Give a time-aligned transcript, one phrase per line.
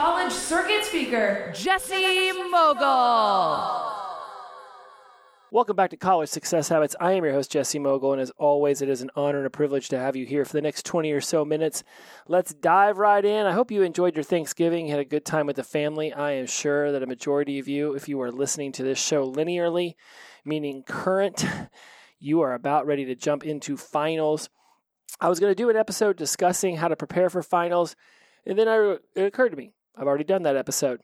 [0.00, 3.82] college circuit speaker, Jesse Mogle.
[5.50, 6.94] Welcome back to College Success Habits.
[7.00, 9.50] I am your host, Jesse Mogle, and as always, it is an honor and a
[9.50, 11.82] privilege to have you here for the next 20 or so minutes.
[12.28, 13.44] Let's dive right in.
[13.44, 16.12] I hope you enjoyed your Thanksgiving, had a good time with the family.
[16.12, 19.28] I am sure that a majority of you, if you are listening to this show
[19.28, 19.96] linearly,
[20.44, 21.44] meaning current,
[22.20, 24.48] you are about ready to jump into finals.
[25.20, 27.96] I was going to do an episode discussing how to prepare for finals,
[28.46, 31.00] and then I, it occurred to me I've already done that episode.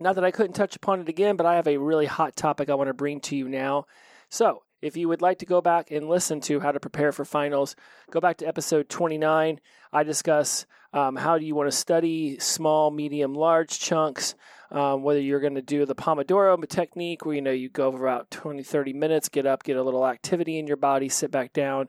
[0.00, 2.68] Not that I couldn't touch upon it again, but I have a really hot topic
[2.68, 3.86] I want to bring to you now.
[4.30, 7.24] So, if you would like to go back and listen to how to prepare for
[7.24, 7.76] finals,
[8.10, 9.60] go back to episode 29.
[9.92, 14.34] I discuss um, how do you want to study small, medium, large chunks,
[14.70, 18.06] um, whether you're going to do the Pomodoro technique, where you know you go for
[18.06, 21.52] about 20, 30 minutes, get up, get a little activity in your body, sit back
[21.52, 21.88] down,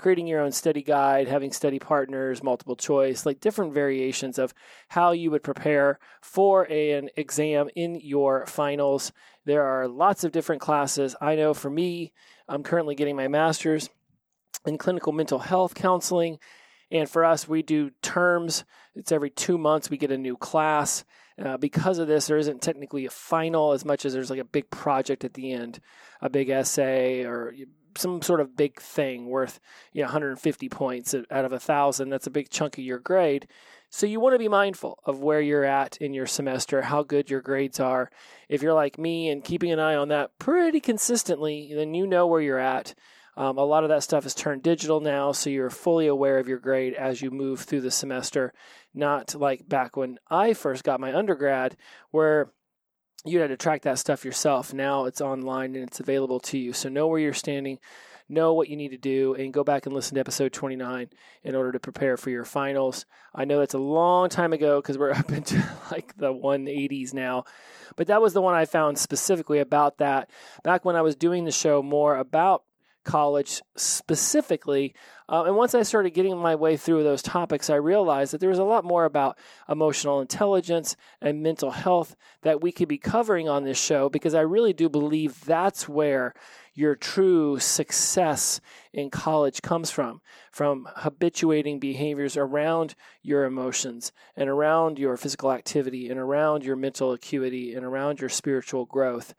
[0.00, 4.54] creating your own study guide, having study partners, multiple choice, like different variations of
[4.88, 9.12] how you would prepare for an exam in your finals.
[9.44, 11.14] There are lots of different classes.
[11.20, 12.12] I know for me,
[12.48, 13.88] I'm currently getting my master's
[14.66, 16.38] in clinical mental health counseling.
[16.90, 18.64] And for us, we do terms.
[18.94, 21.04] It's every two months we get a new class.
[21.42, 24.44] Uh, because of this, there isn't technically a final as much as there's like a
[24.44, 25.80] big project at the end,
[26.20, 27.54] a big essay or
[27.96, 29.60] some sort of big thing worth
[29.92, 32.10] you know 150 points out of a thousand.
[32.10, 33.48] That's a big chunk of your grade.
[33.92, 37.28] So you want to be mindful of where you're at in your semester, how good
[37.28, 38.08] your grades are.
[38.48, 42.28] If you're like me and keeping an eye on that pretty consistently, then you know
[42.28, 42.94] where you're at.
[43.36, 46.46] Um, a lot of that stuff is turned digital now, so you're fully aware of
[46.46, 48.52] your grade as you move through the semester.
[48.94, 51.76] Not like back when I first got my undergrad,
[52.12, 52.52] where
[53.24, 54.72] you had to track that stuff yourself.
[54.72, 56.72] Now it's online and it's available to you.
[56.72, 57.78] So know where you're standing,
[58.28, 61.10] know what you need to do, and go back and listen to episode 29
[61.42, 63.04] in order to prepare for your finals.
[63.34, 67.44] I know that's a long time ago because we're up into like the 180s now,
[67.96, 70.30] but that was the one I found specifically about that
[70.62, 72.64] back when I was doing the show more about
[73.04, 74.94] college specifically.
[75.28, 78.50] Uh, and once I started getting my way through those topics, I realized that there
[78.50, 79.38] was a lot more about
[79.68, 84.40] emotional intelligence and mental health that we could be covering on this show because I
[84.40, 86.34] really do believe that's where
[86.74, 88.60] your true success
[88.92, 96.08] in college comes from from habituating behaviors around your emotions and around your physical activity
[96.08, 99.34] and around your mental acuity and around your spiritual growth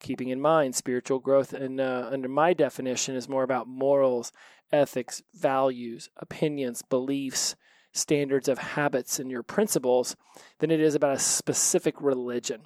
[0.00, 4.32] keeping in mind spiritual growth and uh, under my definition is more about morals
[4.72, 7.54] ethics values opinions beliefs
[7.92, 10.16] standards of habits and your principles
[10.58, 12.62] than it is about a specific religion.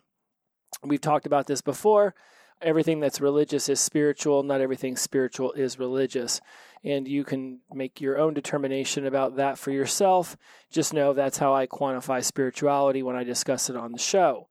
[0.82, 2.14] We've talked about this before.
[2.60, 6.40] Everything that's religious is spiritual not everything spiritual is religious.
[6.82, 10.36] And you can make your own determination about that for yourself.
[10.70, 14.48] Just know that's how i quantify spirituality when i discuss it on the show.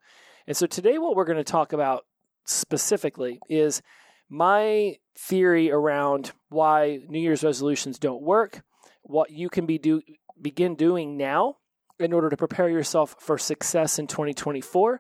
[0.48, 2.06] And so today what we're going to talk about
[2.46, 3.82] specifically is
[4.30, 8.64] my theory around why New Year's resolutions don't work,
[9.04, 10.02] what you can be do
[10.42, 11.58] begin doing now
[12.00, 15.00] in order to prepare yourself for success in 2024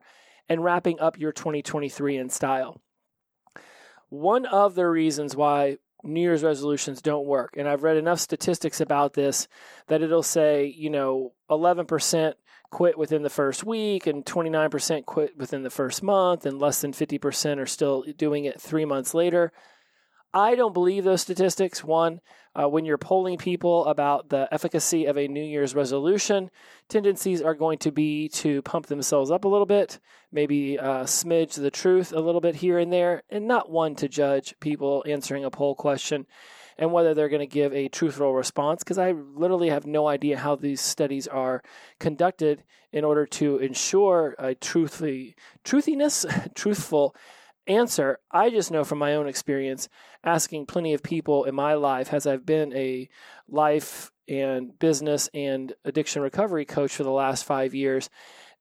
[0.49, 2.81] and wrapping up your 2023 in style.
[4.09, 8.81] One of the reasons why New Year's resolutions don't work, and I've read enough statistics
[8.81, 9.47] about this
[9.87, 12.33] that it'll say, you know, 11%
[12.71, 16.91] quit within the first week and 29% quit within the first month and less than
[16.91, 19.51] 50% are still doing it three months later
[20.33, 21.83] i don't believe those statistics.
[21.83, 22.21] One
[22.55, 26.51] uh, when you're polling people about the efficacy of a new year's resolution
[26.87, 29.99] tendencies are going to be to pump themselves up a little bit
[30.31, 34.07] maybe uh, smidge the truth a little bit here and there and not one to
[34.07, 36.27] judge people answering a poll question
[36.77, 40.37] and whether they're going to give a truthful response because I literally have no idea
[40.37, 41.61] how these studies are
[41.99, 46.25] conducted in order to ensure a truthfully truthiness,
[46.55, 47.15] truthful
[47.67, 48.19] answer.
[48.31, 49.89] I just know from my own experience
[50.23, 53.09] asking plenty of people in my life as I've been a
[53.47, 58.09] life and business and addiction recovery coach for the last 5 years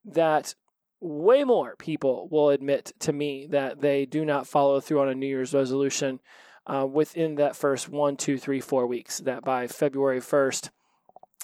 [0.05, 0.55] that
[1.01, 5.15] way more people will admit to me that they do not follow through on a
[5.15, 6.21] New Year's resolution
[6.67, 9.19] uh, within that first one, two, three, four weeks.
[9.19, 10.71] That by February 1st,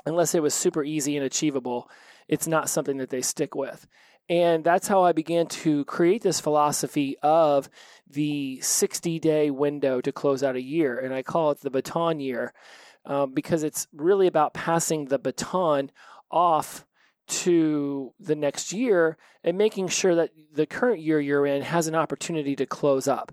[0.06, 1.90] unless it was super easy and achievable,
[2.28, 3.86] it's not something that they stick with.
[4.28, 7.70] And that's how I began to create this philosophy of
[8.10, 10.98] the 60 day window to close out a year.
[10.98, 12.52] And I call it the baton year
[13.06, 15.90] um, because it's really about passing the baton
[16.30, 16.84] off
[17.28, 21.94] to the next year and making sure that the current year you're in has an
[21.94, 23.32] opportunity to close up.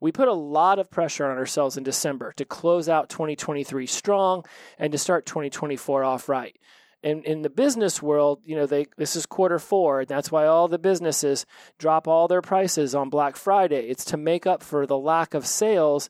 [0.00, 4.44] We put a lot of pressure on ourselves in December to close out 2023 strong
[4.78, 6.58] and to start 2024 off right.
[7.02, 10.68] And in the business world, you know, they this is quarter four, that's why all
[10.68, 11.46] the businesses
[11.78, 13.88] drop all their prices on Black Friday.
[13.88, 16.08] It's to make up for the lack of sales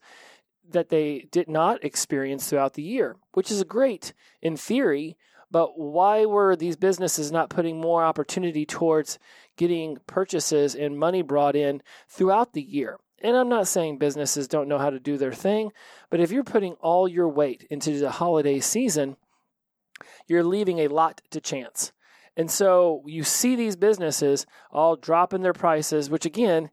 [0.71, 5.17] that they did not experience throughout the year, which is great in theory,
[5.50, 9.19] but why were these businesses not putting more opportunity towards
[9.56, 12.99] getting purchases and money brought in throughout the year?
[13.23, 15.71] And I'm not saying businesses don't know how to do their thing,
[16.11, 19.17] but if you're putting all your weight into the holiday season,
[20.26, 21.93] you're leaving a lot to chance.
[22.37, 26.70] And so you see these businesses all dropping their prices, which again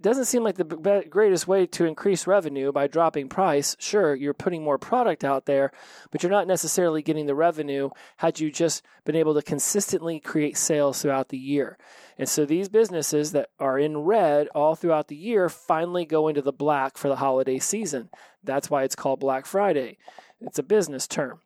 [0.00, 3.76] doesn't seem like the greatest way to increase revenue by dropping price.
[3.78, 5.70] Sure, you're putting more product out there,
[6.10, 10.56] but you're not necessarily getting the revenue had you just been able to consistently create
[10.56, 11.78] sales throughout the year.
[12.18, 16.42] And so these businesses that are in red all throughout the year finally go into
[16.42, 18.10] the black for the holiday season.
[18.42, 19.98] That's why it's called Black Friday.
[20.40, 21.40] It's a business term.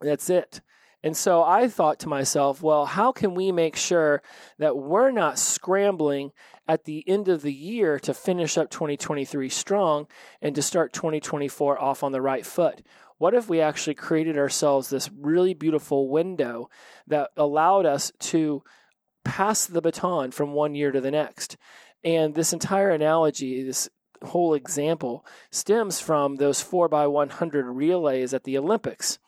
[0.00, 0.60] That's it.
[1.02, 4.22] And so I thought to myself, well, how can we make sure
[4.58, 6.32] that we're not scrambling
[6.66, 10.08] at the end of the year to finish up 2023 strong
[10.42, 12.82] and to start 2024 off on the right foot?
[13.18, 16.70] What if we actually created ourselves this really beautiful window
[17.06, 18.62] that allowed us to
[19.24, 21.56] pass the baton from one year to the next?
[22.02, 23.88] And this entire analogy, this
[24.24, 29.18] whole example, stems from those 4x100 relays at the Olympics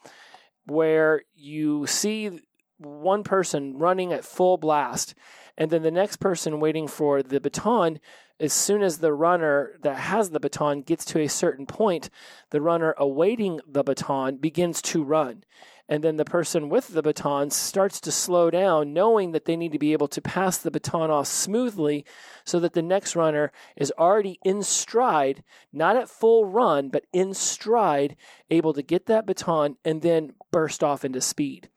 [0.69, 2.41] where you see
[2.78, 5.14] one person running at full blast
[5.56, 7.98] and then the next person waiting for the baton
[8.40, 12.08] as soon as the runner that has the baton gets to a certain point
[12.50, 15.42] the runner awaiting the baton begins to run
[15.88, 19.72] and then the person with the baton starts to slow down, knowing that they need
[19.72, 22.04] to be able to pass the baton off smoothly
[22.44, 25.42] so that the next runner is already in stride,
[25.72, 28.16] not at full run, but in stride,
[28.50, 31.70] able to get that baton and then burst off into speed.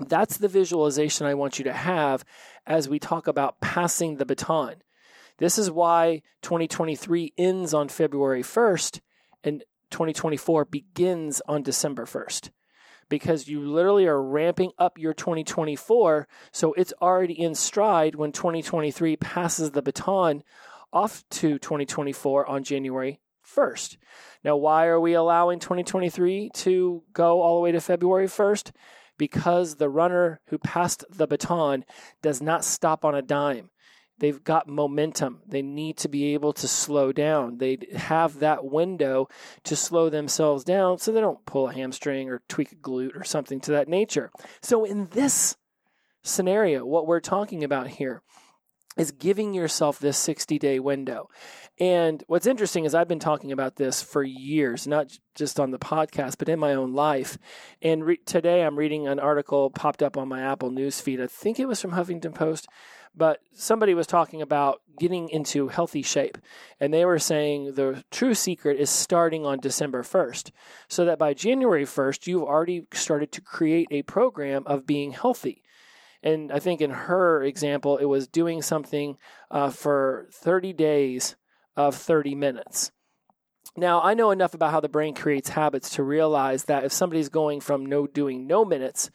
[0.00, 2.24] That's the visualization I want you to have
[2.66, 4.76] as we talk about passing the baton.
[5.38, 9.00] This is why 2023 ends on February 1st
[9.44, 12.50] and 2024 begins on December 1st
[13.08, 16.26] because you literally are ramping up your 2024.
[16.50, 20.42] So it's already in stride when 2023 passes the baton
[20.92, 23.96] off to 2024 on January 1st.
[24.44, 28.70] Now, why are we allowing 2023 to go all the way to February 1st?
[29.22, 31.84] Because the runner who passed the baton
[32.22, 33.70] does not stop on a dime.
[34.18, 35.42] They've got momentum.
[35.46, 37.58] They need to be able to slow down.
[37.58, 39.28] They have that window
[39.62, 43.22] to slow themselves down so they don't pull a hamstring or tweak a glute or
[43.22, 44.32] something to that nature.
[44.60, 45.56] So, in this
[46.24, 48.22] scenario, what we're talking about here
[48.96, 51.28] is giving yourself this 60 day window.
[51.80, 55.78] And what's interesting is I've been talking about this for years, not just on the
[55.78, 57.38] podcast, but in my own life.
[57.80, 61.20] And re- today I'm reading an article popped up on my Apple News feed.
[61.20, 62.68] I think it was from Huffington Post
[63.14, 66.38] but somebody was talking about getting into healthy shape.
[66.80, 70.50] And they were saying the true secret is starting on December 1st,
[70.88, 75.62] so that by January 1st, you've already started to create a program of being healthy.
[76.22, 79.16] And I think in her example, it was doing something
[79.50, 81.36] uh, for 30 days
[81.76, 82.92] of 30 minutes.
[83.76, 87.28] Now, I know enough about how the brain creates habits to realize that if somebody's
[87.28, 89.10] going from no doing no minutes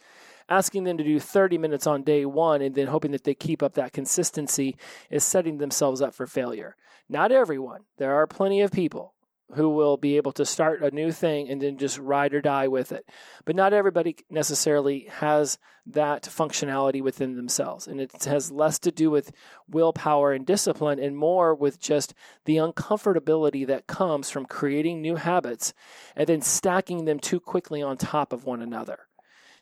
[0.48, 3.62] asking them to do 30 minutes on day one and then hoping that they keep
[3.62, 4.76] up that consistency
[5.10, 6.74] is setting themselves up for failure.
[7.08, 7.82] Not everyone.
[7.98, 9.14] There are plenty of people
[9.54, 12.68] who will be able to start a new thing and then just ride or die
[12.68, 13.08] with it.
[13.44, 17.86] But not everybody necessarily has that functionality within themselves.
[17.86, 19.32] And it has less to do with
[19.68, 22.12] willpower and discipline and more with just
[22.44, 25.72] the uncomfortability that comes from creating new habits
[26.14, 29.00] and then stacking them too quickly on top of one another.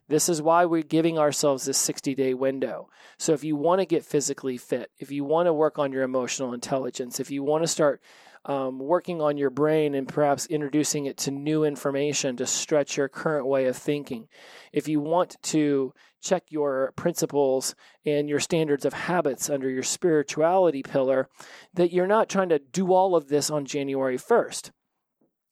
[0.09, 2.89] This is why we're giving ourselves this 60 day window.
[3.19, 6.05] So, if you want to get physically fit, if you want to work on your
[6.05, 8.01] emotional intelligence, if you want to start
[8.47, 13.09] um, working on your brain and perhaps introducing it to new information to stretch your
[13.09, 14.29] current way of thinking,
[14.73, 17.75] if you want to check your principles
[18.05, 21.29] and your standards of habits under your spirituality pillar,
[21.75, 24.71] that you're not trying to do all of this on January 1st.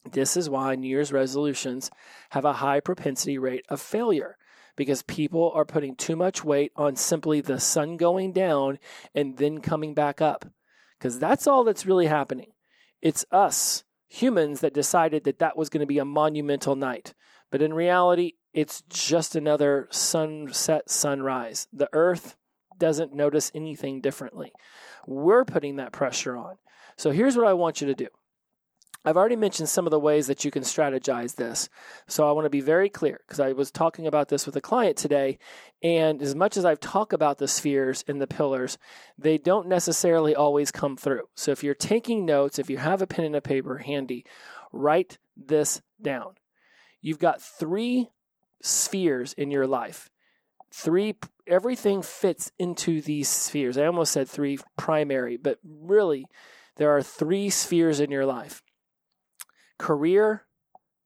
[0.09, 1.91] This is why New Year's resolutions
[2.29, 4.37] have a high propensity rate of failure
[4.77, 8.79] because people are putting too much weight on simply the sun going down
[9.13, 10.45] and then coming back up.
[10.97, 12.51] Because that's all that's really happening.
[13.05, 17.13] It's us, humans, that decided that that was going to be a monumental night.
[17.51, 21.67] But in reality, it's just another sunset, sunrise.
[21.71, 22.35] The earth
[22.79, 24.51] doesn't notice anything differently.
[25.05, 26.55] We're putting that pressure on.
[26.97, 28.07] So here's what I want you to do
[29.05, 31.69] I've already mentioned some of the ways that you can strategize this.
[32.07, 34.61] So I want to be very clear because I was talking about this with a
[34.61, 35.37] client today.
[35.83, 38.79] And as much as I've talked about the spheres and the pillars,
[39.17, 41.29] they don't necessarily always come through.
[41.35, 44.25] So if you're taking notes, if you have a pen and a paper handy,
[44.71, 46.33] write this down.
[46.99, 48.09] You've got three
[48.63, 50.09] spheres in your life.
[50.71, 53.77] Three, everything fits into these spheres.
[53.77, 56.25] I almost said three primary, but really,
[56.77, 58.63] there are three spheres in your life
[59.77, 60.45] career,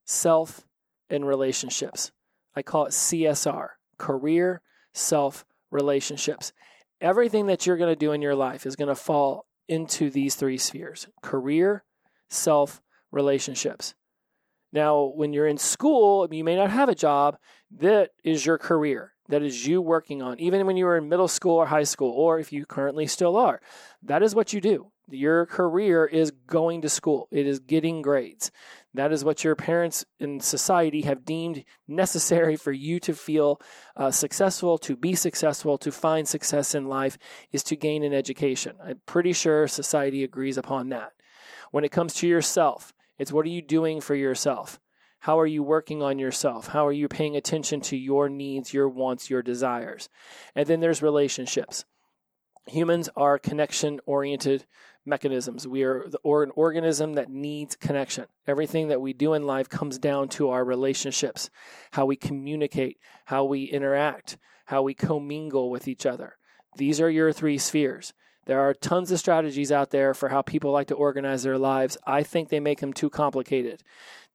[0.06, 0.66] self,
[1.10, 2.12] and relationships.
[2.56, 4.62] I call it CSR career,
[4.94, 6.52] self, relationships.
[7.02, 10.36] Everything that you're going to do in your life is going to fall into these
[10.36, 11.84] three spheres career,
[12.30, 13.94] self, relationships.
[14.72, 17.38] Now, when you're in school, you may not have a job.
[17.80, 19.14] That is your career.
[19.28, 22.12] That is you working on, even when you were in middle school or high school,
[22.12, 23.62] or if you currently still are.
[24.02, 24.92] That is what you do.
[25.12, 28.52] Your career is going to school, it is getting grades.
[28.94, 33.62] That is what your parents in society have deemed necessary for you to feel
[33.96, 37.18] uh, successful, to be successful, to find success in life,
[37.52, 38.76] is to gain an education.
[38.84, 41.14] I'm pretty sure society agrees upon that.
[41.72, 44.80] When it comes to yourself, it's what are you doing for yourself?
[45.20, 46.68] How are you working on yourself?
[46.68, 50.10] How are you paying attention to your needs, your wants, your desires?
[50.56, 51.84] And then there's relationships.
[52.68, 54.66] Humans are connection oriented
[55.10, 55.68] mechanisms.
[55.68, 58.26] We are the, or an organism that needs connection.
[58.48, 61.50] Everything that we do in life comes down to our relationships,
[61.92, 66.38] how we communicate, how we interact, how we commingle with each other.
[66.78, 68.14] These are your three spheres.
[68.46, 71.98] There are tons of strategies out there for how people like to organize their lives.
[72.08, 73.84] I think they make them too complicated.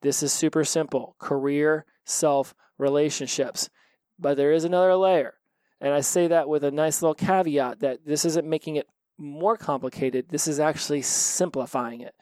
[0.03, 3.71] This is super simple career, self, relationships.
[4.19, 5.35] But there is another layer.
[5.81, 9.57] And I say that with a nice little caveat that this isn't making it more
[9.57, 10.27] complicated.
[10.29, 12.15] This is actually simplifying it.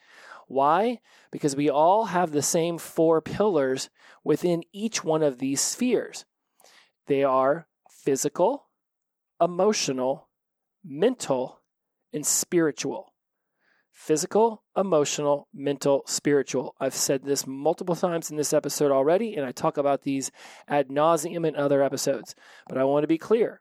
[0.48, 1.00] Why?
[1.30, 3.88] Because we all have the same four pillars
[4.22, 6.24] within each one of these spheres.
[7.06, 8.68] They are physical,
[9.40, 10.28] emotional,
[10.84, 11.60] mental,
[12.12, 13.14] and spiritual.
[13.92, 16.74] Physical, emotional, mental, spiritual.
[16.80, 20.30] I've said this multiple times in this episode already, and I talk about these
[20.66, 22.34] ad nauseum in other episodes.
[22.68, 23.60] But I want to be clear.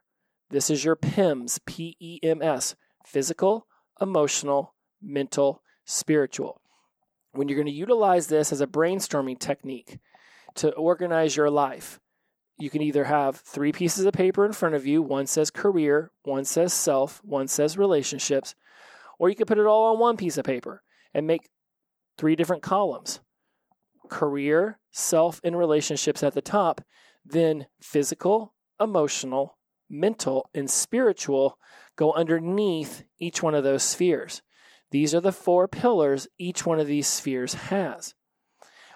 [0.50, 2.74] This is your PIMS, P E M S,
[3.04, 3.66] physical,
[4.00, 6.60] emotional, mental, spiritual.
[7.32, 9.98] When you're going to utilize this as a brainstorming technique
[10.56, 11.98] to organize your life,
[12.58, 16.10] you can either have three pieces of paper in front of you one says career,
[16.22, 18.54] one says self, one says relationships,
[19.18, 20.82] or you could put it all on one piece of paper
[21.14, 21.48] and make
[22.18, 23.20] three different columns
[24.08, 26.82] career, self, and relationships at the top,
[27.24, 29.56] then physical, emotional,
[29.92, 31.58] mental, and spiritual
[31.94, 34.42] go underneath each one of those spheres.
[34.90, 38.14] These are the four pillars each one of these spheres has.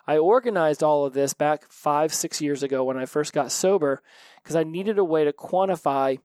[0.06, 4.02] I organized all of this back five, six years ago when I first got sober
[4.42, 6.18] because I needed a way to quantify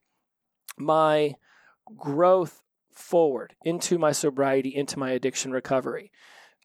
[0.78, 1.36] my
[1.98, 2.62] growth
[2.94, 6.12] forward into my sobriety, into my addiction recovery.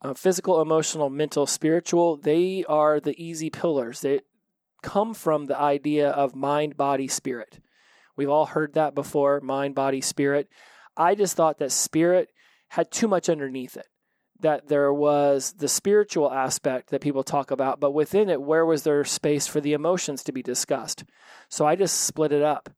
[0.03, 4.01] Uh, physical, emotional, mental, spiritual, they are the easy pillars.
[4.01, 4.21] They
[4.83, 7.59] come from the idea of mind, body, spirit.
[8.17, 10.49] We've all heard that before mind, body, spirit.
[10.97, 12.29] I just thought that spirit
[12.69, 13.87] had too much underneath it
[14.39, 18.83] that there was the spiritual aspect that people talk about, but within it, where was
[18.83, 21.03] there space for the emotions to be discussed?
[21.49, 22.69] So I just split it up.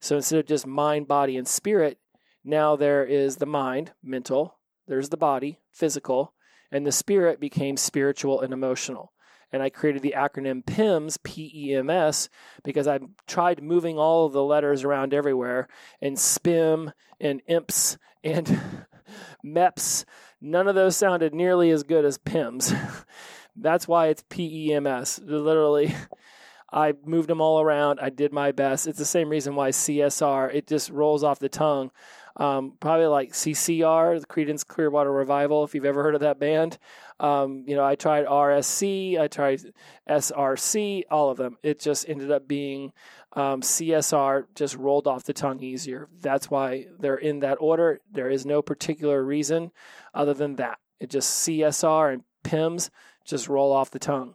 [0.00, 1.98] So instead of just mind, body, and spirit,
[2.44, 6.34] now there is the mind, mental, there's the body, physical,
[6.70, 9.12] and the spirit became spiritual and emotional.
[9.54, 12.28] And I created the acronym PIMS, P E M S,
[12.64, 15.68] because I tried moving all of the letters around everywhere
[16.02, 18.60] and SPIM and IMPS and
[19.44, 20.04] MEPS
[20.46, 22.74] None of those sounded nearly as good as PIMS.
[23.56, 25.20] That's why it's PEMS.
[25.24, 25.94] Literally,
[26.72, 27.98] I moved them all around.
[27.98, 28.86] I did my best.
[28.86, 31.92] It's the same reason why CSR, it just rolls off the tongue.
[32.36, 36.78] Um, probably like CCR, the Creedence Clearwater Revival, if you've ever heard of that band.
[37.20, 39.60] Um, you know, I tried RSC, I tried
[40.08, 41.56] SRC, all of them.
[41.62, 42.92] It just ended up being
[43.34, 46.08] um, CSR, just rolled off the tongue easier.
[46.20, 48.00] That's why they're in that order.
[48.10, 49.70] There is no particular reason
[50.12, 50.78] other than that.
[50.98, 52.90] It just CSR and PIMS
[53.24, 54.34] just roll off the tongue.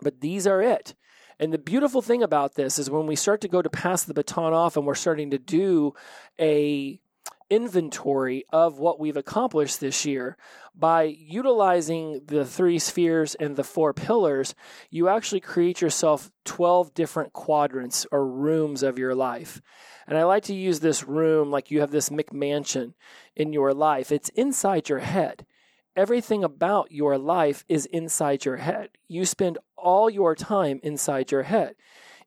[0.00, 0.94] But these are it.
[1.38, 4.12] And the beautiful thing about this is when we start to go to pass the
[4.12, 5.94] baton off and we're starting to do
[6.38, 7.00] a
[7.50, 10.36] inventory of what we've accomplished this year.
[10.74, 14.54] By utilizing the three spheres and the four pillars
[14.88, 19.60] you actually create yourself 12 different quadrants or rooms of your life.
[20.06, 22.94] And i like to use this room like you have this mcmansion
[23.36, 24.10] in your life.
[24.10, 25.44] It's inside your head.
[25.96, 28.90] Everything about your life is inside your head.
[29.08, 31.74] You spend all your time inside your head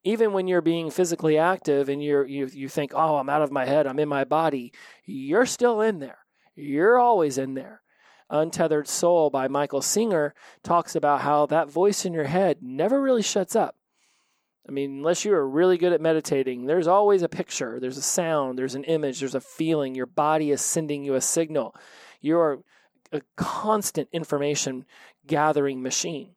[0.04, 3.52] even when you're being physically active and you're you, you think oh i'm out of
[3.52, 3.88] my head.
[3.88, 4.74] I'm in my body
[5.06, 6.20] you're still in there.
[6.56, 7.82] You're always in there.
[8.30, 10.34] Untethered soul by michael singer
[10.64, 13.76] talks about how that voice in your head never really shuts up.
[14.68, 18.02] I mean unless you are really good at meditating there's always a picture there's a
[18.02, 19.96] sound there's an image there's a feeling.
[19.96, 21.76] Your body is sending you a signal.
[22.22, 22.60] You're
[23.12, 24.86] a constant information
[25.28, 26.36] gathering machine.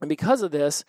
[0.00, 0.84] And because of this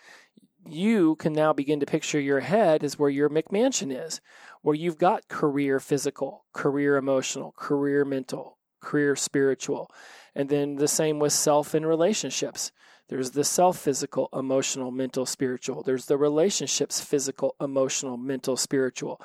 [0.72, 4.20] you can now begin to picture your head as where your McMansion is,
[4.62, 9.90] where you've got career physical, career emotional, career mental, career spiritual.
[10.34, 12.72] And then the same with self and relationships.
[13.08, 15.82] There's the self physical, emotional, mental, spiritual.
[15.82, 19.20] There's the relationships physical, emotional, mental, spiritual.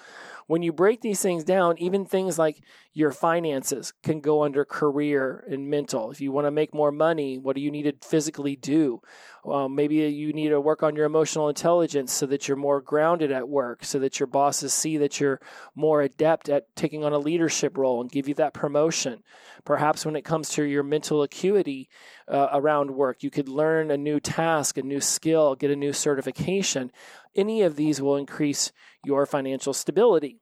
[0.47, 2.61] When you break these things down, even things like
[2.93, 6.11] your finances can go under career and mental.
[6.11, 9.01] If you want to make more money, what do you need to physically do?
[9.43, 13.31] Well, maybe you need to work on your emotional intelligence so that you're more grounded
[13.31, 15.41] at work, so that your bosses see that you're
[15.75, 19.23] more adept at taking on a leadership role and give you that promotion.
[19.65, 21.89] Perhaps when it comes to your mental acuity
[22.27, 25.93] uh, around work, you could learn a new task, a new skill, get a new
[25.93, 26.91] certification.
[27.35, 28.71] Any of these will increase
[29.03, 30.39] your financial stability.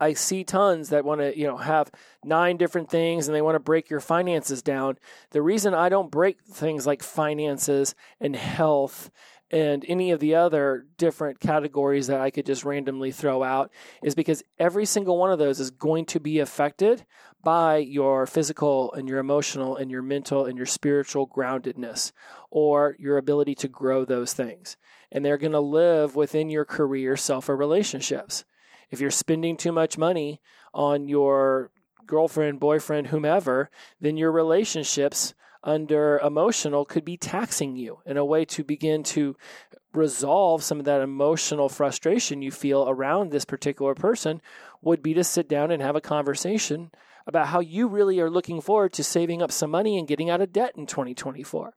[0.00, 1.92] I see tons that want to, you know, have
[2.24, 4.98] nine different things and they want to break your finances down.
[5.30, 9.10] The reason I don't break things like finances and health
[9.52, 13.70] and any of the other different categories that I could just randomly throw out
[14.02, 17.04] is because every single one of those is going to be affected
[17.42, 22.12] by your physical and your emotional and your mental and your spiritual groundedness
[22.50, 24.76] or your ability to grow those things.
[25.10, 28.44] And they're going to live within your career, self, or relationships.
[28.90, 30.40] If you're spending too much money
[30.72, 31.70] on your
[32.06, 38.44] girlfriend, boyfriend, whomever, then your relationships under emotional could be taxing you in a way
[38.44, 39.36] to begin to
[39.94, 44.40] resolve some of that emotional frustration you feel around this particular person
[44.80, 46.90] would be to sit down and have a conversation
[47.26, 50.40] about how you really are looking forward to saving up some money and getting out
[50.40, 51.74] of debt in 2024.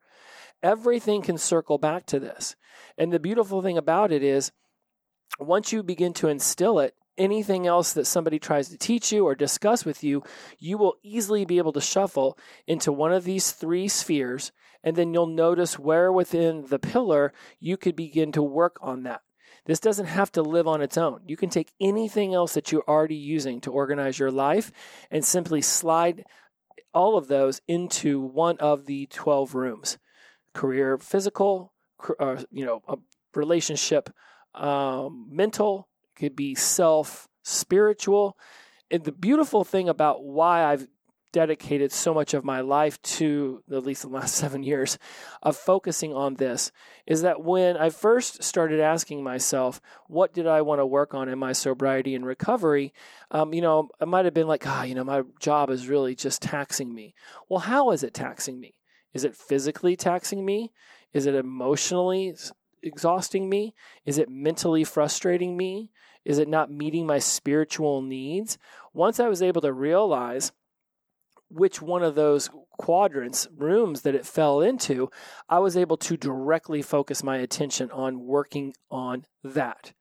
[0.63, 2.55] Everything can circle back to this.
[2.97, 4.51] And the beautiful thing about it is
[5.39, 9.35] once you begin to instill it anything else that somebody tries to teach you or
[9.35, 10.23] discuss with you,
[10.59, 14.51] you will easily be able to shuffle into one of these three spheres,
[14.83, 19.21] and then you'll notice where within the pillar you could begin to work on that.
[19.65, 21.21] This doesn't have to live on its own.
[21.27, 24.71] You can take anything else that you're already using to organize your life
[25.09, 26.23] and simply slide
[26.93, 29.97] all of those into one of the 12 rooms
[30.53, 31.73] career, physical,
[32.19, 32.81] uh, you know,
[33.35, 34.09] relationship,
[34.53, 38.37] um, mental, could be self spiritual.
[38.89, 40.87] And the beautiful thing about why I've
[41.35, 44.97] dedicated so much of my life to at least the last seven years
[45.43, 46.71] of focusing on this
[47.05, 51.27] is that when I first started asking myself, what did I want to work on
[51.27, 52.93] in my sobriety and recovery?
[53.31, 56.15] Um, you know, I might have been like, ah, you know, my job is really
[56.15, 57.13] just taxing me.
[57.49, 58.75] Well, how is it taxing me?
[59.13, 60.71] Is it physically taxing me?
[61.11, 62.33] Is it emotionally
[62.81, 63.75] exhausting me?
[64.05, 65.91] Is it mentally frustrating me?
[66.23, 68.57] Is it not meeting my spiritual needs?
[68.93, 70.53] Once I was able to realize
[71.49, 75.09] which one of those quadrants, rooms that it fell into,
[75.47, 79.93] I was able to directly focus my attention on working on that.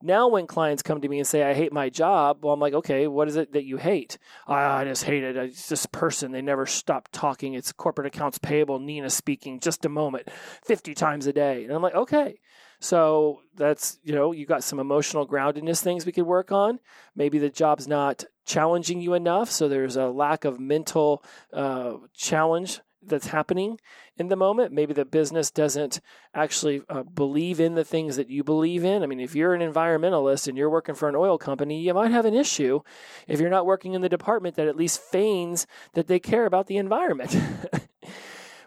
[0.00, 2.72] Now, when clients come to me and say, I hate my job, well, I'm like,
[2.72, 4.16] okay, what is it that you hate?
[4.46, 5.36] Ah, I just hate it.
[5.36, 6.30] It's this person.
[6.30, 7.54] They never stop talking.
[7.54, 10.28] It's corporate accounts payable, Nina speaking just a moment,
[10.64, 11.64] 50 times a day.
[11.64, 12.38] And I'm like, okay.
[12.80, 16.78] So that's, you know, you got some emotional groundedness things we could work on.
[17.16, 19.50] Maybe the job's not challenging you enough.
[19.50, 23.78] So there's a lack of mental uh, challenge that's happening
[24.16, 24.72] in the moment.
[24.72, 26.00] Maybe the business doesn't
[26.34, 29.02] actually uh, believe in the things that you believe in.
[29.02, 32.10] I mean, if you're an environmentalist and you're working for an oil company, you might
[32.10, 32.80] have an issue
[33.26, 36.66] if you're not working in the department that at least feigns that they care about
[36.66, 37.36] the environment.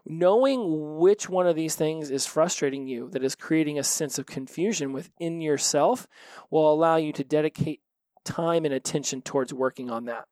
[0.05, 4.25] Knowing which one of these things is frustrating you, that is creating a sense of
[4.25, 6.07] confusion within yourself,
[6.49, 7.81] will allow you to dedicate
[8.23, 10.25] time and attention towards working on that.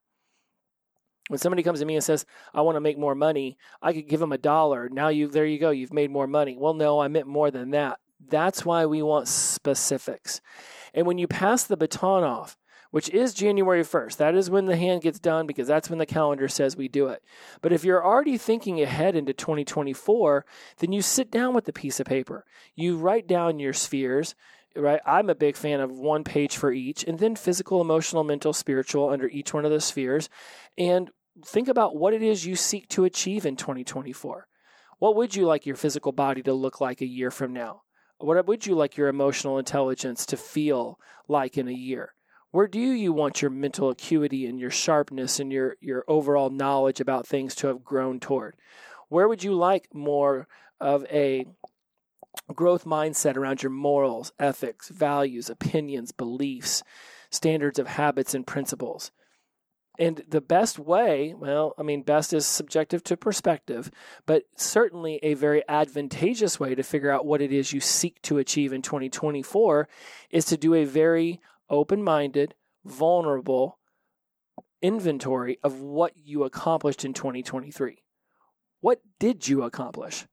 [1.27, 4.07] When somebody comes to me and says, "I want to make more money," I could
[4.07, 4.89] give them a dollar.
[4.89, 5.69] Now you, there you go.
[5.69, 6.57] You've made more money.
[6.57, 7.99] Well, no, I meant more than that.
[8.19, 10.41] That's why we want specifics.
[10.93, 12.57] And when you pass the baton off,
[12.91, 16.05] which is January 1st, that is when the hand gets done because that's when the
[16.05, 17.23] calendar says we do it.
[17.61, 20.45] But if you're already thinking ahead into 2024,
[20.77, 22.45] then you sit down with the piece of paper.
[22.75, 24.35] You write down your spheres,
[24.75, 25.01] right?
[25.05, 29.09] I'm a big fan of one page for each, and then physical, emotional, mental, spiritual
[29.09, 30.29] under each one of the spheres.
[30.77, 31.11] And
[31.45, 34.47] think about what it is you seek to achieve in 2024.
[34.97, 37.83] What would you like your physical body to look like a year from now?
[38.17, 40.99] What would you like your emotional intelligence to feel
[41.29, 42.13] like in a year?
[42.51, 46.99] Where do you want your mental acuity and your sharpness and your, your overall knowledge
[46.99, 48.55] about things to have grown toward?
[49.09, 50.47] Where would you like more
[50.79, 51.45] of a
[52.53, 56.83] growth mindset around your morals, ethics, values, opinions, beliefs,
[57.29, 59.11] standards of habits, and principles?
[59.99, 63.91] And the best way, well, I mean, best is subjective to perspective,
[64.25, 68.37] but certainly a very advantageous way to figure out what it is you seek to
[68.37, 69.89] achieve in 2024
[70.31, 72.55] is to do a very open minded,
[72.85, 73.79] vulnerable
[74.81, 78.03] inventory of what you accomplished in 2023.
[78.81, 80.25] What did you accomplish?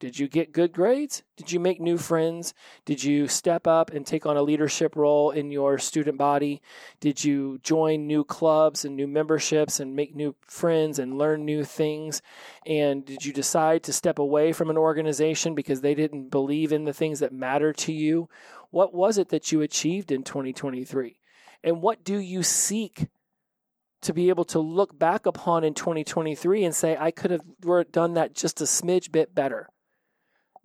[0.00, 1.22] Did you get good grades?
[1.36, 2.52] Did you make new friends?
[2.84, 6.60] Did you step up and take on a leadership role in your student body?
[7.00, 11.64] Did you join new clubs and new memberships and make new friends and learn new
[11.64, 12.20] things?
[12.66, 16.84] And did you decide to step away from an organization because they didn't believe in
[16.84, 18.28] the things that matter to you?
[18.74, 21.20] What was it that you achieved in 2023?
[21.62, 23.08] And what do you seek
[24.02, 27.44] to be able to look back upon in 2023 and say, I could have
[27.92, 29.68] done that just a smidge bit better?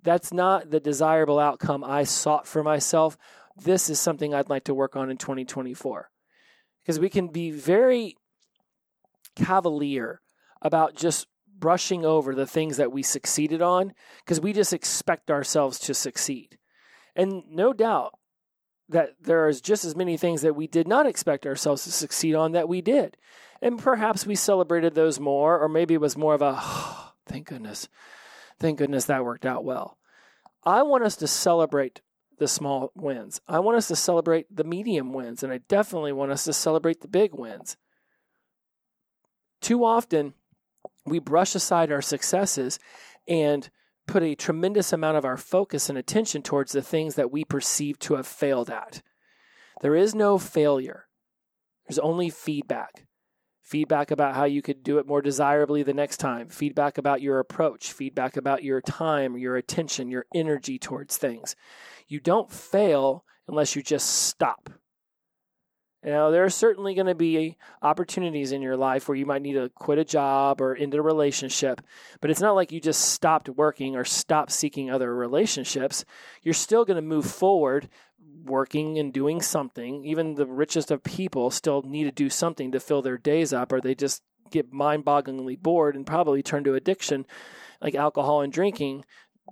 [0.03, 3.17] that's not the desirable outcome I sought for myself.
[3.57, 6.09] This is something I'd like to work on in 2024.
[6.79, 8.15] Because we can be very
[9.35, 10.21] cavalier
[10.61, 13.93] about just brushing over the things that we succeeded on
[14.23, 16.57] because we just expect ourselves to succeed.
[17.15, 18.17] And no doubt
[18.89, 22.35] that there is just as many things that we did not expect ourselves to succeed
[22.35, 23.17] on that we did.
[23.61, 27.47] And perhaps we celebrated those more, or maybe it was more of a, oh, thank
[27.47, 27.87] goodness
[28.59, 29.97] Thank goodness that worked out well.
[30.63, 32.01] I want us to celebrate
[32.37, 33.39] the small wins.
[33.47, 37.01] I want us to celebrate the medium wins, and I definitely want us to celebrate
[37.01, 37.77] the big wins.
[39.61, 40.33] Too often,
[41.05, 42.79] we brush aside our successes
[43.27, 43.69] and
[44.09, 47.99] put a tremendous amount of our focus and attention towards the things that we perceive
[47.99, 49.01] to have failed at.
[49.81, 51.07] There is no failure,
[51.87, 53.05] there's only feedback
[53.69, 57.37] feedback about how you could do it more desirably the next time, feedback about your
[57.37, 61.55] approach, feedback about your time, your attention, your energy towards things.
[62.07, 64.71] You don't fail unless you just stop.
[66.03, 69.53] Now, there are certainly going to be opportunities in your life where you might need
[69.53, 71.81] to quit a job or end a relationship,
[72.21, 76.05] but it's not like you just stopped working or stopped seeking other relationships.
[76.41, 77.89] You're still going to move forward
[78.45, 80.05] working and doing something.
[80.05, 83.71] Even the richest of people still need to do something to fill their days up,
[83.73, 87.25] or they just get mind bogglingly bored and probably turn to addiction
[87.81, 89.03] like alcohol and drinking.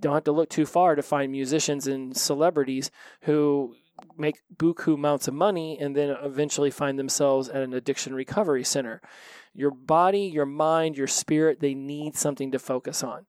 [0.01, 2.89] Don't have to look too far to find musicians and celebrities
[3.21, 3.75] who
[4.17, 9.01] make buku amounts of money and then eventually find themselves at an addiction recovery center.
[9.53, 13.25] Your body, your mind, your spirit, they need something to focus on.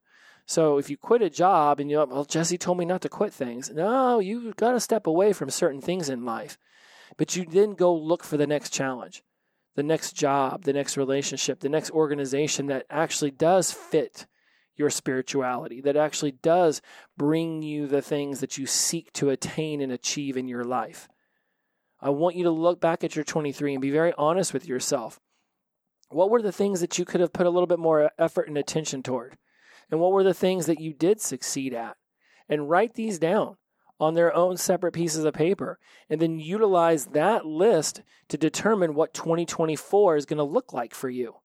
[0.46, 3.09] So if you quit a job and you're like, well, Jesse told me not to
[3.09, 3.70] quit things.
[3.70, 6.57] No, you've got to step away from certain things in life.
[7.16, 9.22] But you then go look for the next challenge,
[9.74, 14.26] the next job, the next relationship, the next organization that actually does fit
[14.78, 16.80] your spirituality, that actually does
[17.16, 21.08] bring you the things that you seek to attain and achieve in your life.
[22.00, 25.18] I want you to look back at your 23 and be very honest with yourself.
[26.10, 28.56] What were the things that you could have put a little bit more effort and
[28.56, 29.36] attention toward?
[29.90, 31.96] And what were the things that you did succeed at?
[32.48, 33.56] And write these down
[34.00, 35.78] on their own separate pieces of paper.
[36.08, 41.10] And then utilize that list to determine what 2024 is going to look like for
[41.10, 41.36] you.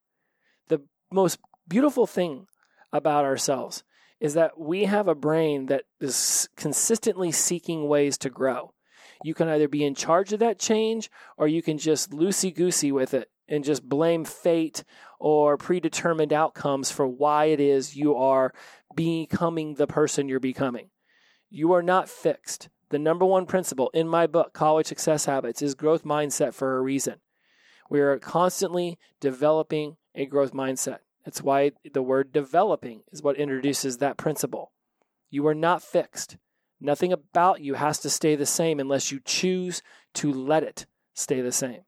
[0.68, 2.48] The most beautiful thing
[2.94, 3.84] about ourselves
[4.20, 8.74] is that we have a brain that is consistently seeking ways to grow.
[9.24, 12.92] You can either be in charge of that change or you can just loosey goosey
[12.92, 14.84] with it and just blame fate
[15.20, 18.54] or predetermined outcomes for why it is you are
[18.96, 20.90] becoming the person you're becoming.
[21.50, 22.70] You are not fixed.
[22.90, 26.82] The number one principle in my book, College Success Habits, is growth mindset for a
[26.82, 27.16] reason.
[27.90, 31.00] We are constantly developing a growth mindset.
[31.26, 34.72] That's why the word developing is what introduces that principle.
[35.30, 36.38] You are not fixed.
[36.82, 39.82] Nothing about you has to stay the same unless you choose
[40.16, 41.82] to let it stay the same.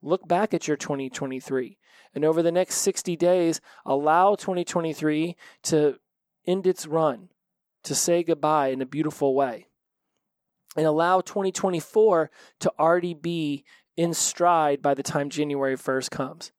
[0.00, 1.78] Look back at your 2023
[2.14, 5.98] and over the next 60 days, allow 2023 to
[6.46, 7.30] end its run,
[7.82, 9.66] to say goodbye in a beautiful way.
[10.76, 13.64] and allow 2024 to already be
[13.96, 16.52] in stride by the time January 1st comes.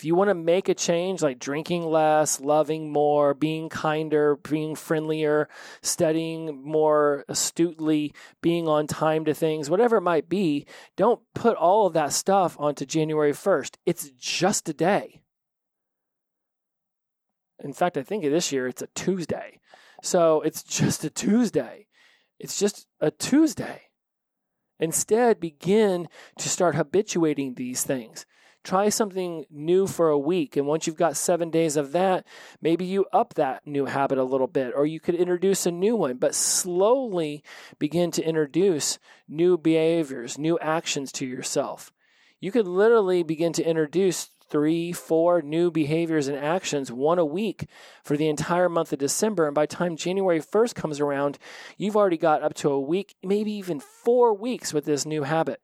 [0.00, 4.74] If you want to make a change like drinking less, loving more, being kinder, being
[4.74, 5.46] friendlier,
[5.82, 11.86] studying more astutely, being on time to things, whatever it might be, don't put all
[11.86, 13.76] of that stuff onto January 1st.
[13.84, 15.20] It's just a day.
[17.62, 19.60] In fact, I think this year it's a Tuesday.
[20.02, 21.88] So it's just a Tuesday.
[22.38, 23.82] It's just a Tuesday.
[24.78, 26.08] Instead, begin
[26.38, 28.24] to start habituating these things.
[28.62, 30.56] Try something new for a week.
[30.56, 32.26] And once you've got seven days of that,
[32.60, 35.96] maybe you up that new habit a little bit, or you could introduce a new
[35.96, 37.42] one, but slowly
[37.78, 41.90] begin to introduce new behaviors, new actions to yourself.
[42.38, 47.66] You could literally begin to introduce three, four new behaviors and actions, one a week
[48.02, 49.46] for the entire month of December.
[49.46, 51.38] And by time January 1st comes around,
[51.78, 55.60] you've already got up to a week, maybe even four weeks with this new habit.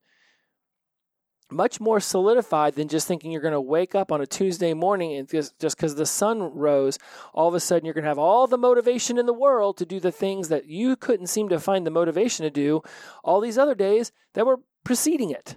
[1.49, 5.15] Much more solidified than just thinking you're going to wake up on a Tuesday morning
[5.15, 6.99] and just because the sun rose,
[7.33, 9.87] all of a sudden you're going to have all the motivation in the world to
[9.87, 12.83] do the things that you couldn't seem to find the motivation to do
[13.23, 15.57] all these other days that were preceding it.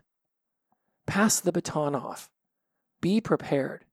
[1.07, 2.29] Pass the baton off.
[3.01, 3.85] Be prepared.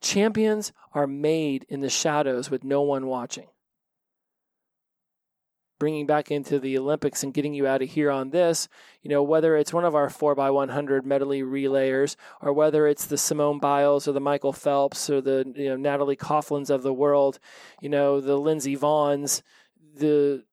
[0.00, 3.48] Champions are made in the shadows with no one watching.
[5.78, 8.68] Bringing back into the Olympics and getting you out of here on this,
[9.02, 13.60] you know, whether it's one of our 4x100 medley relayers or whether it's the Simone
[13.60, 17.38] Biles or the Michael Phelps or the you know, Natalie Coughlin's of the world,
[17.80, 19.42] you know, the Lindsey Vonns,
[19.94, 20.44] the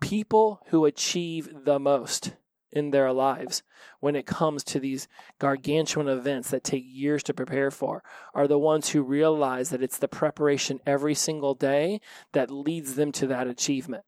[0.00, 2.34] people who achieve the most
[2.70, 3.62] in their lives
[4.00, 8.02] when it comes to these gargantuan events that take years to prepare for
[8.34, 12.00] are the ones who realize that it's the preparation every single day
[12.32, 14.04] that leads them to that achievement.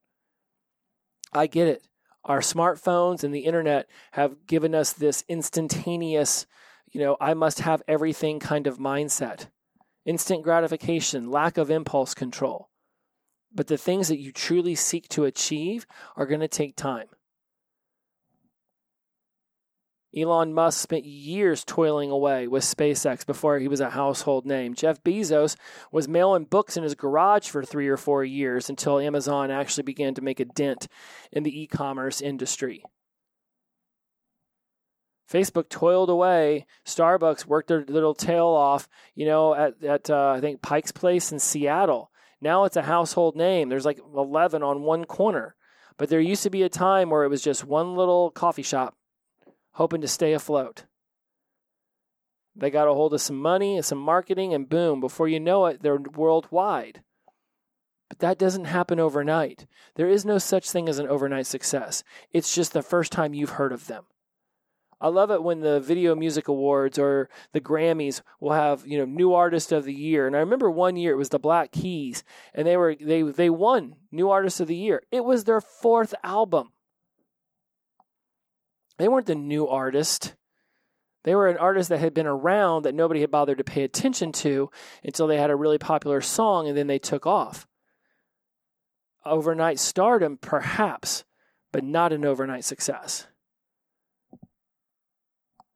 [1.32, 1.82] I get it.
[2.24, 6.46] Our smartphones and the internet have given us this instantaneous,
[6.90, 9.48] you know, I must have everything kind of mindset.
[10.04, 12.68] Instant gratification, lack of impulse control.
[13.52, 17.08] But the things that you truly seek to achieve are going to take time.
[20.16, 24.74] Elon Musk spent years toiling away with SpaceX before he was a household name.
[24.74, 25.56] Jeff Bezos
[25.92, 30.14] was mailing books in his garage for three or four years until Amazon actually began
[30.14, 30.88] to make a dent
[31.30, 32.82] in the e commerce industry.
[35.30, 36.66] Facebook toiled away.
[36.84, 41.30] Starbucks worked their little tail off, you know, at, at uh, I think Pike's Place
[41.30, 42.10] in Seattle.
[42.40, 43.68] Now it's a household name.
[43.68, 45.54] There's like 11 on one corner.
[45.98, 48.96] But there used to be a time where it was just one little coffee shop
[49.72, 50.84] hoping to stay afloat.
[52.54, 55.66] They got a hold of some money and some marketing, and boom, before you know
[55.66, 57.02] it, they're worldwide.
[58.08, 59.66] But that doesn't happen overnight.
[59.94, 62.02] There is no such thing as an overnight success.
[62.32, 64.04] It's just the first time you've heard of them.
[65.00, 69.06] I love it when the Video Music Awards or the Grammys will have, you know,
[69.06, 70.26] new artist of the year.
[70.26, 73.48] And I remember one year it was the Black Keys and they were they they
[73.48, 75.02] won new artist of the year.
[75.10, 76.72] It was their fourth album.
[79.00, 80.34] They weren't the new artist.
[81.24, 84.30] They were an artist that had been around that nobody had bothered to pay attention
[84.32, 84.70] to
[85.02, 87.66] until they had a really popular song and then they took off.
[89.24, 91.24] Overnight stardom, perhaps,
[91.72, 93.26] but not an overnight success.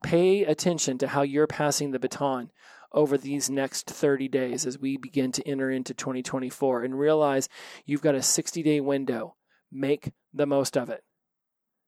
[0.03, 2.51] Pay attention to how you're passing the baton
[2.93, 7.49] over these next 30 days as we begin to enter into 2024 and realize
[7.87, 9.37] you've got a 60 day window.
[9.73, 11.05] Make the most of it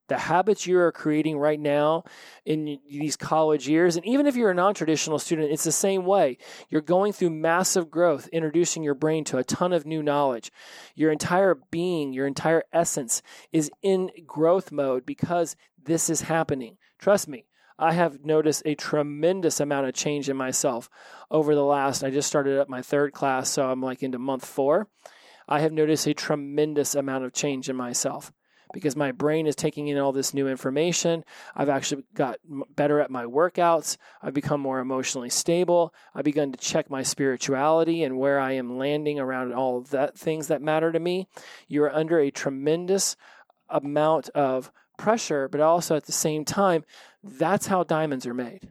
[0.08, 2.04] the habits you are creating right now
[2.44, 6.04] in these college years, and even if you're a non traditional student, it's the same
[6.04, 6.38] way.
[6.68, 10.52] You're going through massive growth, introducing your brain to a ton of new knowledge.
[10.94, 16.78] Your entire being, your entire essence is in growth mode because this is happening.
[16.98, 17.46] Trust me.
[17.78, 20.88] I have noticed a tremendous amount of change in myself
[21.30, 22.02] over the last.
[22.02, 24.88] I just started up my third class, so I'm like into month four.
[25.46, 28.32] I have noticed a tremendous amount of change in myself
[28.72, 31.24] because my brain is taking in all this new information.
[31.54, 32.38] I've actually got
[32.74, 33.96] better at my workouts.
[34.22, 35.94] I've become more emotionally stable.
[36.14, 40.18] I've begun to check my spirituality and where I am landing around all of that
[40.18, 41.28] things that matter to me.
[41.68, 43.16] You are under a tremendous
[43.68, 46.84] amount of pressure, but also at the same time,
[47.22, 48.70] that's how diamonds are made.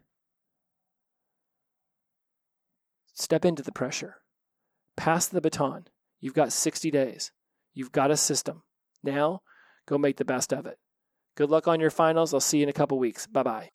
[3.14, 4.18] Step into the pressure.
[4.98, 5.88] Pass the baton.
[6.20, 7.32] You've got 60 days.
[7.74, 8.64] You've got a system.
[9.04, 9.42] Now,
[9.88, 10.78] Go make the best of it.
[11.36, 12.34] Good luck on your finals.
[12.34, 13.28] I'll see you in a couple weeks.
[13.28, 13.70] Bye bye.